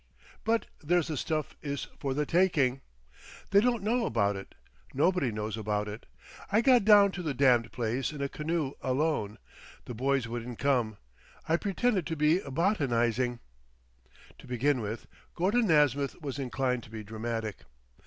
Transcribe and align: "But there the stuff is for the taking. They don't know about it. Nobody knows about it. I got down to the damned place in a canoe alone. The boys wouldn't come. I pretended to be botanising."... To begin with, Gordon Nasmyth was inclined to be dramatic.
"But 0.43 0.65
there 0.83 1.03
the 1.03 1.15
stuff 1.15 1.55
is 1.61 1.85
for 1.99 2.15
the 2.15 2.25
taking. 2.25 2.81
They 3.51 3.61
don't 3.61 3.83
know 3.83 4.07
about 4.07 4.35
it. 4.35 4.55
Nobody 4.95 5.31
knows 5.31 5.55
about 5.57 5.87
it. 5.87 6.07
I 6.51 6.61
got 6.61 6.83
down 6.85 7.11
to 7.11 7.21
the 7.21 7.35
damned 7.35 7.71
place 7.71 8.11
in 8.11 8.19
a 8.19 8.27
canoe 8.27 8.71
alone. 8.81 9.37
The 9.85 9.93
boys 9.93 10.27
wouldn't 10.27 10.57
come. 10.57 10.97
I 11.47 11.55
pretended 11.55 12.07
to 12.07 12.15
be 12.15 12.39
botanising."... 12.39 13.41
To 14.39 14.47
begin 14.47 14.81
with, 14.81 15.05
Gordon 15.35 15.67
Nasmyth 15.67 16.19
was 16.19 16.39
inclined 16.39 16.81
to 16.85 16.89
be 16.89 17.03
dramatic. 17.03 17.57